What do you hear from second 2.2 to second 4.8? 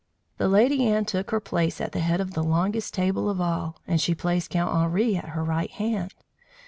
the longest table of all, and she placed Count